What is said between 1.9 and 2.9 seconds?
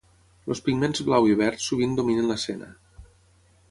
dominen l'escena.